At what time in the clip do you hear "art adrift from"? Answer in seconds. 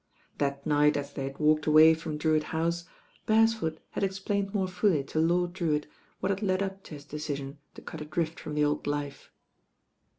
7.87-8.55